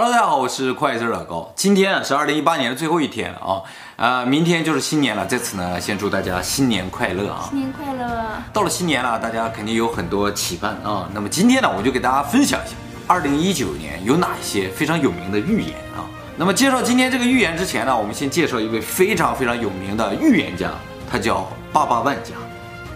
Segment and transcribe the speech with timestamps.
[0.00, 1.52] Hello，大家好，我是会计师老高。
[1.56, 3.62] 今天啊是二零一八年的最后一天了啊，
[3.96, 5.26] 呃，明天就是新年了。
[5.26, 7.48] 在此呢，先祝大家新年快乐啊！
[7.50, 8.08] 新年快乐！
[8.52, 11.10] 到了新年了，大家肯定有很多期盼啊。
[11.12, 12.76] 那么今天呢，我就给大家分享一下
[13.08, 16.06] 二零一九年有哪一些非常有名的预言啊。
[16.36, 20.70] 那么介绍今天这个预言之前呢，我们先介绍一位非常非常有名的预言家，
[21.10, 22.34] 他叫巴巴万加。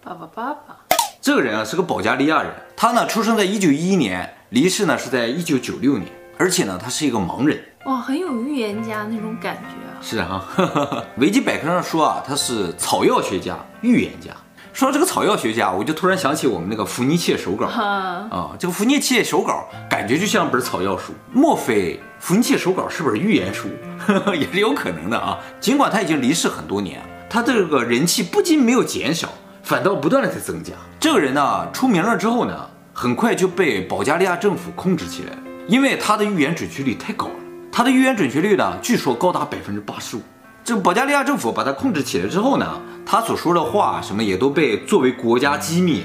[0.00, 0.76] 巴巴巴巴，
[1.20, 6.08] 这个人啊是个保加利亚人，他呢出生在一九一一年，离世呢是在一九九六年。
[6.36, 9.94] 而且呢，他是一个盲人，哇，很有预言家那种感觉啊。
[10.02, 10.44] 是啊，
[11.18, 14.30] 维基百科上说啊，他是草药学家、预言家。
[14.72, 21.12] 说到这个草药学家，我就突然想起我们那个伏尼切手稿啊，这个伏尼切手稿感觉就像本草药书。
[21.32, 23.68] 莫非伏尼切手稿是本预言书？
[24.34, 25.38] 也是有可能的啊。
[25.60, 29.28] 尽管他已经离世很多年，他这个人气不仅没有减少，
[29.62, 30.72] 反倒不断的在增加。
[30.98, 35.38] 这个人呢，出名了之后呢，很快就被保加利亚政府控制起来了。
[35.66, 37.34] 因为他的预言准确率太高了，
[37.72, 40.20] 他的预言准确率呢，据说高达百分之八十五。
[40.62, 46.04] 这个保加利亚政府把他控制起来之后呢，他所说的话什么也都被作为国家机密，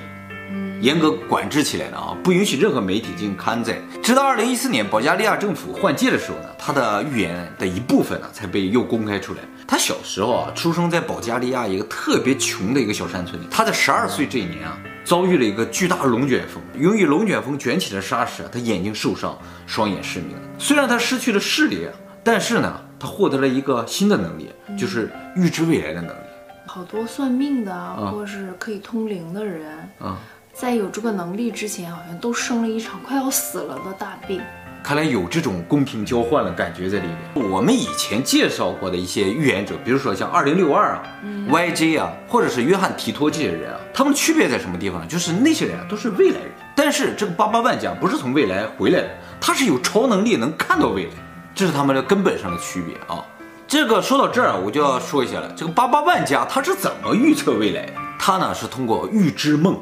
[0.81, 3.77] 严格管制起来了啊，不允许任何媒体进行刊载。
[4.01, 9.39] 直到二零一四年保加利亚政府换届的时候呢，他的预言的一部分呢才被又公开出来。
[9.67, 13.45] 他小时候啊，出生在保加利亚一个特别穷的一个小山村里。
[13.51, 14.77] 他在十二岁这一年啊。
[15.09, 20.37] 遭遇了一个巨大的龙卷风，由于龙卷风卷起的沙石，他眼睛受伤，双眼失明。
[20.59, 21.87] 虽然他失去了视力，
[22.23, 26.19] 但是呢，他获得了一个新的能力，就是预知未来的能力。
[26.67, 30.19] 好多算命的，或是可以通灵的人，啊，
[30.53, 34.39] 在有这个能力之前，好像都生了一场快要死了的大病。
[34.83, 37.49] 看来有这种公平交换的感觉在里面。
[37.51, 45.07] 我们以前介绍过的一些预言者，比如说像二零六二啊、嗯、YJ 啊，或者是约翰提托这些人啊，他们区别在什么地方呢？
[45.07, 51.11] 就是那些人啊都是未来人，但是这个巴巴万加不是从未来回来的，他是有超能力能看到未来，
[51.53, 53.23] 这是他们的根本上的区别啊。
[53.67, 57.93] 这个说到这儿，我就要说一下了，这个巴巴万加他是怎么预测未来的？
[58.17, 59.77] 他呢是通过预知梦。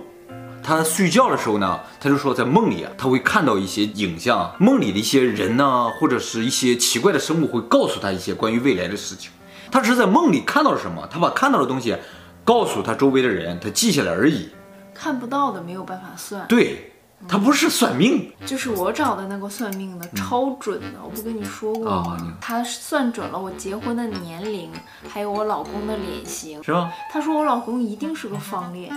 [0.68, 9.32] 他睡觉的时候呢，他就说在梦里啊，他会看到一些影像，梦里的一些人呢，或者是一些奇怪的生物会告诉他一些关于未来的事情。
[9.72, 11.96] 他只是在梦里看到了什么，他把看到的东西
[12.44, 14.50] 告诉他周围的人，他记下来而已。
[14.94, 16.46] 看不到的没有办法算。
[16.50, 16.92] 对，
[17.30, 22.18] 他不是算命，就是我找的那个算命的超准的，我不跟你说过吗？
[22.42, 24.70] 他算准了我结婚的年龄，
[25.08, 26.92] 还有我老公的脸型，是吧？
[27.10, 28.92] 他说我老公一定是个方脸。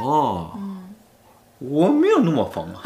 [0.00, 0.94] 哦，嗯，
[1.58, 2.80] 我没有那么疯啊。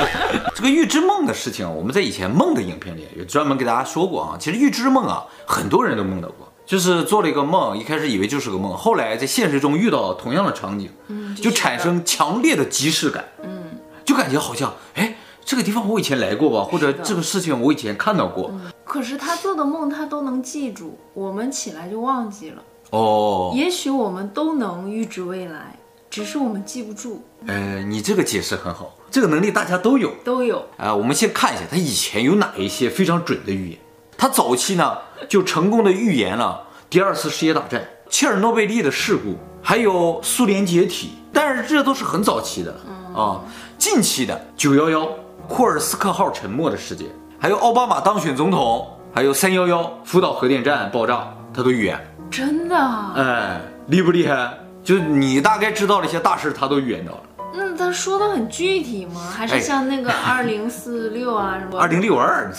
[0.54, 4.36] 这个预知梦的事情，我们在以前梦的影片里也专门给大家说过啊。
[4.38, 18.50] 其实预知梦啊，很多人都梦到过，就是做了一个梦，一开始以为就是个梦，后来在现实中遇到同样的场景，嗯，就产生强烈的即视感，嗯，就感觉好像，哎，这个地方我以前来过吧，或者这个事情我以前看到过。
[18.52, 22.62] 嗯，可是他做的梦他都能记住，我们起来就忘记了。
[22.90, 25.76] 哦，也许我们都能预知未来。
[26.10, 27.24] 只是我们记不住。
[27.46, 30.58] 呃，你这个解释很好，这个能力大家都有，都有。
[30.76, 33.78] 啊、呃，我们先看一下他以前有哪一些非常准的预言。
[34.18, 41.12] 他早期呢就成功的预言了第二次世界大战、切尔诺贝利的事故，还有苏联解体。
[41.32, 42.74] 但是这都是很早期的
[43.14, 43.40] 啊。
[43.78, 45.08] 近期的九幺幺、
[45.48, 47.06] 库尔斯克号沉没的事件，
[47.38, 48.84] 还有奥巴马当选总统，
[49.14, 51.96] 还有三幺幺福岛核电站爆炸，他都预言。
[52.28, 52.76] 真的？
[53.14, 54.58] 哎，厉不厉害？
[54.82, 57.20] 就你大概知道了一些大事，他都预言到了。
[57.52, 59.20] 那他说的很具体吗？
[59.28, 61.78] 还是像那个二零四六啊 什么？
[61.80, 62.50] 二零六二。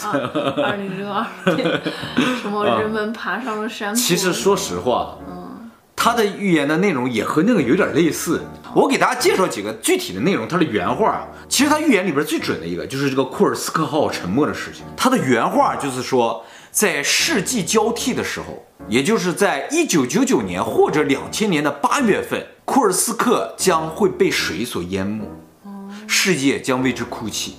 [0.63, 1.25] 二零六二。
[2.41, 3.95] 什么人们爬上了山坡？
[3.95, 5.40] 其实说实话，嗯，
[6.03, 8.41] 他的预言的内容也和那个有点类似。
[8.73, 11.27] 我给大家介绍几个具体的内容，他的原话。
[11.47, 14.83] 其实他预言里边最准的一个就是这个库尔斯克号沉没的事情。
[14.97, 16.43] 他的原话就是说。
[16.71, 25.25] 在世纪交替的时候，也就是在一九九九年或者两千年的八月份，库尔斯克将会被水所淹没，
[26.07, 27.57] 世界将为之哭泣。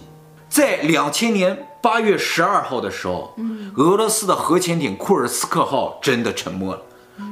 [0.48, 3.36] 在两千年八月十二号的时候，
[3.76, 6.80] 俄罗斯的核潜艇库尔斯克号真的沉没了，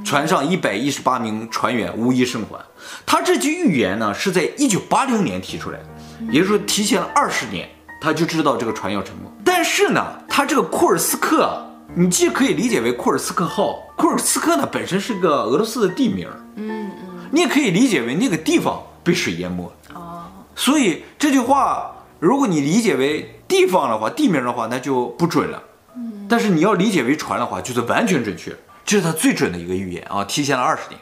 [0.05, 2.59] 船上一百一十八名船员无一生还。
[3.05, 5.87] 他这句预言呢，是在一九八零年提出来的，
[6.33, 7.69] 也就是说提前了二十年，
[8.01, 9.23] 他就知道这个船要沉没。
[9.45, 11.67] 但是呢，他这个库尔斯克。
[11.93, 20.23] 你既可以理解为库尔斯克号，库尔斯克呢本身是个俄罗斯的地名，嗯嗯，你也可以理解为那个地方被水淹没了，哦，
[20.55, 21.91] 所以这句话
[22.21, 25.61] 如果你理解为地方的话，地名的话，那就不准了，
[25.97, 28.55] 嗯，但是你要理解为船的话，就是完全准确，
[28.91, 31.01] 这是他最准的一个预言啊，提前了二十年。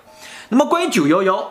[0.50, 1.50] 那么关于九幺幺，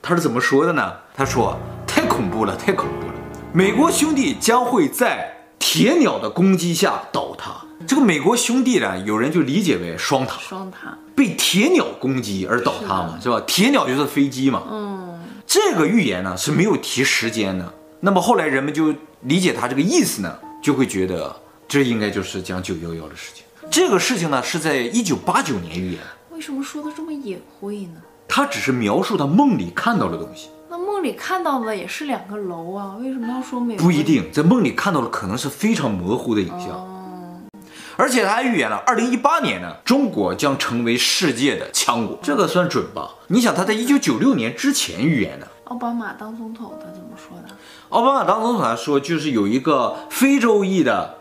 [0.00, 0.94] 他是怎么说的呢？
[1.14, 3.12] 他说太恐怖了，太恐怖了，
[3.52, 5.30] 美国兄弟将会在。
[5.58, 7.52] 铁鸟的攻击下倒塌。
[7.86, 13.42] 这个美国兄弟呢，有人就理解为双塔，双塔被铁鸟攻击而倒塌嘛，是，吧？
[13.46, 14.62] 铁鸟就是飞机嘛。
[14.70, 17.74] 嗯，这个预言呢是没有提时间的。
[18.00, 21.34] 那么后来人们就理解他这个意思呢，就会觉得
[21.68, 23.43] 这应该就是讲九幺幺的事情。
[23.70, 26.00] 这个事情呢是在一九八九年预言。
[26.30, 28.00] 为什么说的这么隐晦呢？
[28.28, 30.48] 他只是描述他梦里看到的东西。
[30.68, 33.76] 那梦里看到的也是两个楼啊，为什么要说美？
[33.76, 36.70] 不一定，在梦里看到的可能是非常模糊的影像。
[36.70, 36.90] 哦
[37.96, 43.08] 而且他还预言了，二零一八年呢，中国将成为世界的强国，这个算准吧？
[43.28, 45.46] 你想他在一九九六年之前预言的。
[45.66, 47.54] 奥巴马当总统，他怎么说的？
[47.90, 51.14] 奥巴马当总统，他说就是有一个非洲裔的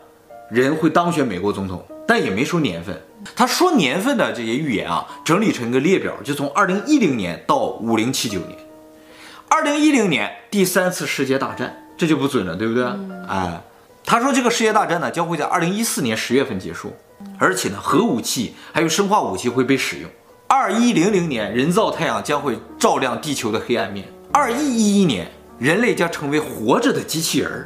[0.50, 3.02] 人会当选美国总统，但也没说年份。
[3.36, 8.58] 他说年份的这些预言啊，整理成一个列表，就从二零一零年到五零七九年。
[9.48, 12.84] 二零一零年第三次世界大战，这就不准了，对不对？
[12.84, 13.62] 嗯、哎。
[14.06, 16.94] 他说，这个世界大战呢将会在二零一四年十月份结束，
[17.40, 20.10] 而且呢，核武器还有生化武器会被使用。
[20.50, 24.06] 二一零零年，人造太阳将会照亮地球的黑暗面。
[24.34, 27.66] 二一一一年，人类将成为活着的机器人。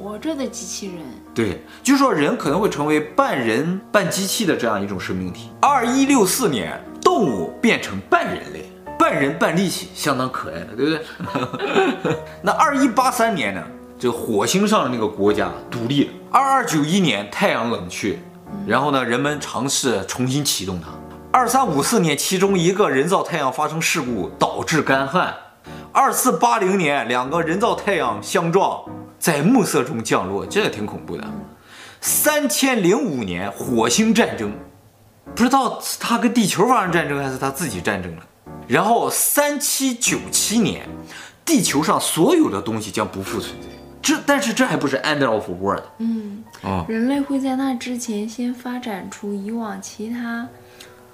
[0.00, 0.96] 活着的机器人？
[1.34, 5.50] 对，就是说人可能会成为半人半机器的这样一种生命体。
[5.60, 12.16] 二一六四年，动物变成半人类，半人半力气，相当可爱的，对不对？
[12.40, 13.62] 那二一八三年呢？
[13.98, 16.10] 这个火星上的那个国家独立了。
[16.30, 18.18] 二二九一年太阳冷却，
[18.66, 20.88] 然后呢，人们尝试重新启动它。
[21.30, 25.34] 二三五四年，其中一个人造太阳发生事故，导致干旱。
[25.92, 28.82] 二四八零年，两个人造太阳相撞，
[29.20, 31.24] 在暮色中降落，这个挺恐怖的。
[32.00, 34.50] 三千零五年，火星战争，
[35.36, 38.26] 不知道他跟地球发生战争还是他自己战争了。
[38.66, 40.88] 然后三七九七年，
[41.44, 43.68] 地球上所有的东西将不复存在。
[44.00, 45.82] 这但是这还不是 end of world。
[45.98, 50.48] 嗯，哦，人类会在那之前先发展出以往其他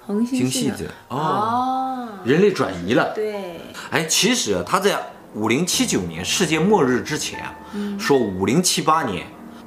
[0.05, 3.11] 恒星系的哦，哦，人类转移了。
[3.13, 3.59] 对，
[3.91, 4.97] 哎，其实他在
[5.37, 9.25] 五零七九年世界末日之前啊，嗯、说五零七八年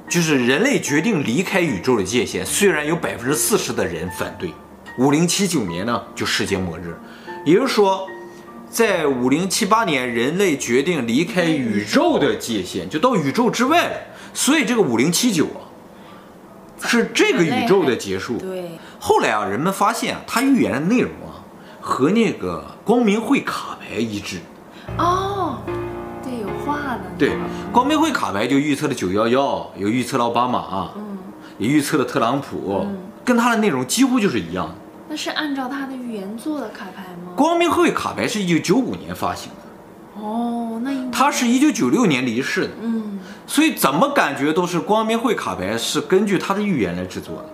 [0.09, 4.53] 就是人类决定离开宇宙的界限，虽然有百分之四十的人反对，
[4.97, 6.97] 五零七九年呢就世界末日，
[7.45, 8.07] 也就是说。
[8.69, 13.97] 在五零七八年，人类决定离开宇宙的界限，就到宇宙之外了。
[14.33, 15.59] 所以这个五零七九啊，
[16.87, 18.37] 是这个宇宙的结束。
[18.37, 18.79] 对。
[18.97, 21.43] 后来啊，人们发现啊，他预言的内容啊，
[21.81, 24.37] 和那个光明会卡牌一致。
[24.97, 25.30] 哦。
[27.21, 27.37] 对，
[27.71, 31.19] 光明会卡牌就预测了九幺幺，有预测了奥巴马，嗯，
[31.59, 34.73] 也预测了特朗普，嗯，跟他的内容几乎就是一样的。
[35.07, 37.33] 那是按照他的预言做的卡牌吗？
[37.35, 40.19] 光明会卡牌是一九九五年发行的。
[40.19, 42.69] 哦，那应该他是一九九六年离世的。
[42.81, 47.45] 嗯，所以怎么感觉都是光明会卡牌是根据他的预言来制作的。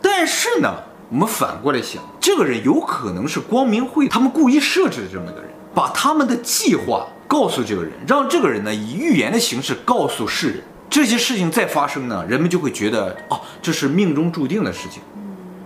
[0.00, 0.72] 但是呢，
[1.08, 15.00] 我们反过来想，这个人有可能是光明会他们故意设置的这么一个人，把他们的计划告诉这个人，让这个人呢以预言的形式告诉世人，这些事情再发生呢，人们就会觉得哦，这是命中注定的事情。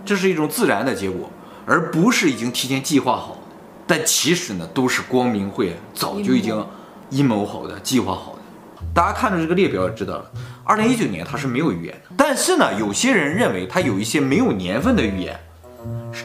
[0.05, 1.27] 这是一种自然的结果，
[1.65, 3.55] 而不是已经提前计划好的。
[3.87, 6.63] 但其实呢，都是光明会早就已经
[7.09, 8.85] 阴谋好的、计划好的。
[8.93, 10.31] 大家看着这个列表也知道了，
[10.63, 12.13] 二零一九年它是没有预言的。
[12.15, 15.39] 但是呢，有些人认为它有一些没有年份的预言，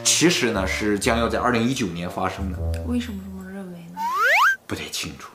[0.03, 2.59] 其实呢是将要在二零一九年发生的。
[2.85, 3.19] 为什么？
[4.71, 5.27] 不太清楚。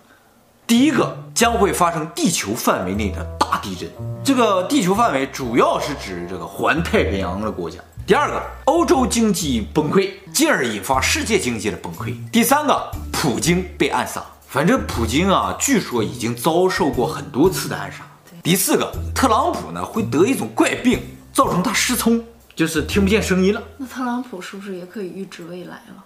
[0.66, 3.86] 第一个将会发生地球范围内的大地震，
[4.24, 7.78] 这个地球范围主要是指这个环太平洋的国家。
[8.06, 12.16] 第二个，欧洲经济崩溃，进而引发世界经济的崩溃。
[12.30, 14.24] 第三个，普京被暗杀。
[14.48, 17.98] 反正普京啊，据说已经遭受过很多次的暗杀。
[18.42, 22.24] 第四个，特朗普呢会得一种怪病，造成他失聪，
[22.54, 23.62] 就是听不见声音了。
[23.76, 26.04] 那特朗普是不是也可以预知未来了？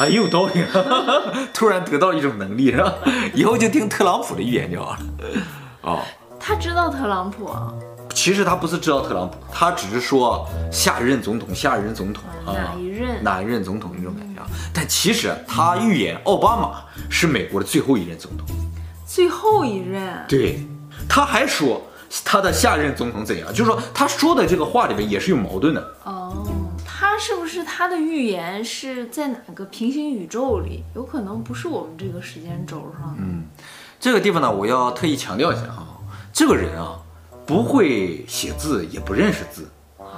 [0.00, 0.64] 啊，也有道理，
[1.52, 2.94] 突然得到一种能力是吧？
[3.34, 4.98] 以后就听特朗普的预言就好了。
[5.82, 6.00] 哦，
[6.40, 7.70] 他知道特朗普啊。
[8.14, 14.40] 其实他不是知道特朗普，他只是说下一任总统，下一任总统啊，哪一任哪一任总统那种感觉。
[14.72, 18.46] 但其实他预言奥巴马是美国的最后一任总统，
[19.06, 20.24] 最后一任。
[20.26, 20.66] 对，
[21.08, 21.80] 他还说
[22.24, 25.80] 他的下一任总统怎样，就是说他说的这个话里面也是有矛盾的。
[26.04, 26.19] 哦，他
[27.20, 30.82] 是不是他的预言是在哪个平行宇宙里？
[30.96, 33.14] 有可能不是我们这个时间轴上。
[33.18, 33.44] 嗯，
[34.00, 35.98] 这个地方呢，我要特意强调一下啊，
[36.32, 36.98] 这个人啊。
[37.46, 39.68] 不会写字，也不认识字，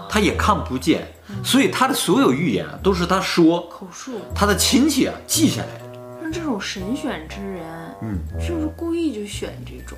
[0.06, 1.10] 他也看不见，
[1.42, 6.20] 所以他的所有预言啊，都是他说口述，他的亲戚啊记下来的。
[6.20, 7.64] 像这种神选之人，
[8.02, 9.96] 嗯，是不是故意就选这种？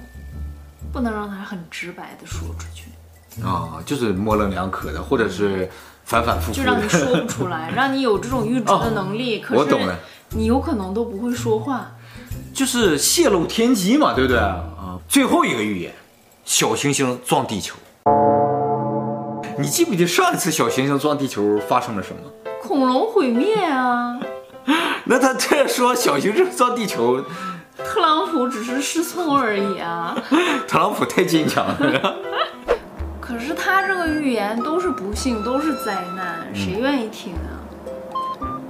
[0.92, 3.42] 不能让他很直白的说出去。
[3.42, 5.68] 啊，就是模棱两可的，或者是
[6.04, 9.42] 反反复复，就让你说不出来， 让你有这种预知的能力。
[9.50, 9.98] 哦、我懂了，
[10.30, 11.92] 你有可能都不会说话，
[12.52, 14.62] 就是泄露天机嘛，对不对啊？
[15.08, 15.92] 最后一个预言，
[16.44, 17.76] 小行星撞地球。
[19.56, 22.20] 你记不记得上一次小行星撞地球发生了什么？
[22.62, 24.18] 恐龙毁灭啊！
[25.04, 27.22] 那他这说小行星撞地球，
[27.84, 30.16] 特朗普只是失聪而已啊！
[30.66, 32.16] 特朗普太坚强了。
[33.34, 37.58] 可是他这个预言都是不幸，都是灾难，谁愿意听啊？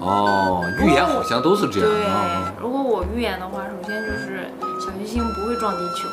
[0.01, 1.89] 哦，预言好像都是这样。
[1.91, 4.49] 对，如果我预言的话，首先就是
[4.81, 6.09] 小行星不会撞地球。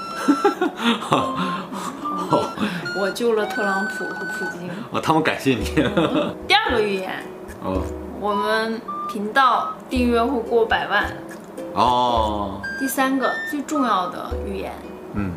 [3.00, 4.70] 我救了特朗普和普京。
[4.92, 5.64] 哦，他们感谢你。
[6.46, 7.24] 第二个预言。
[7.64, 7.82] 哦。
[8.20, 8.80] 我们
[9.12, 11.12] 频道订阅户过百万。
[11.74, 12.62] 哦。
[12.80, 14.74] 第三个最重要的预言。
[15.16, 15.32] 嗯。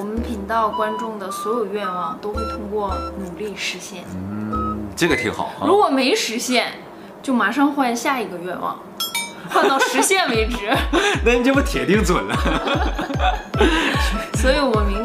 [0.00, 4.02] 我们频道观众的所有愿望都会通过努力实现。
[4.14, 5.66] 嗯，这个挺好啊。
[5.66, 6.72] 如果没实现，
[7.22, 8.78] 就马上换下一个愿望，
[9.50, 10.74] 换到实现为止。
[11.22, 12.34] 那你这不铁定准了。
[14.40, 15.02] 所以我们明